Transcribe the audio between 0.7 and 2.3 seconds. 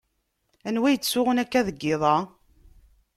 yettsuɣun akka deg iḍ-a?